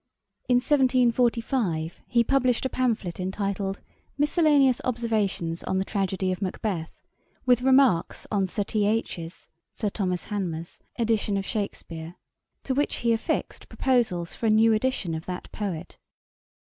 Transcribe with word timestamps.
In 0.49 0.55
1745 0.55 2.01
he 2.07 2.23
published 2.23 2.65
a 2.65 2.69
pamphlet 2.69 3.19
entitled 3.19 3.81
_Miscellaneous 4.19 4.81
Observations 4.83 5.61
on 5.65 5.77
the 5.77 5.85
Tragedy 5.85 6.31
of 6.31 6.41
Macbeth, 6.41 7.03
with 7.45 7.61
remarks 7.61 8.25
on 8.31 8.47
Sir 8.47 8.63
T.H.'s 8.63 9.47
(Sir 9.71 9.89
Thomas 9.89 10.23
Hammer's) 10.23 10.79
Edition 10.97 11.37
of 11.37 11.45
Shakspeare_.[*] 11.45 12.15
To 12.63 12.73
which 12.73 12.95
he 13.05 13.13
affixed, 13.13 13.69
proposals 13.69 14.33
for 14.33 14.47
a 14.47 14.49
new 14.49 14.73
edition 14.73 15.13
of 15.13 15.27
that 15.27 15.51
poet. 15.51 15.99